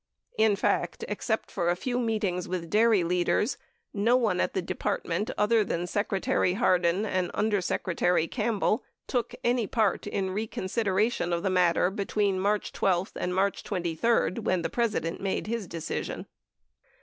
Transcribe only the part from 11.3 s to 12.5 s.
of the matter between